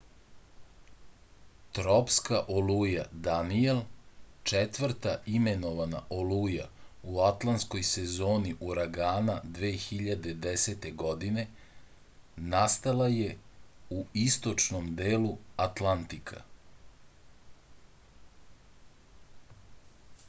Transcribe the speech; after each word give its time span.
tropska 1.77 2.37
oluja 2.53 3.01
danijel 3.27 3.81
četvrta 4.51 5.11
imenovana 5.39 5.99
oluja 6.15 6.63
u 7.11 7.19
atlantskoj 7.25 7.83
sezoni 7.89 8.53
uragana 8.71 9.35
2010. 9.59 10.87
godine 11.03 11.43
nastala 12.55 13.09
je 13.17 13.29
u 13.97 13.99
istočnom 14.23 14.87
delu 15.05 15.35
atlantika 15.67 16.41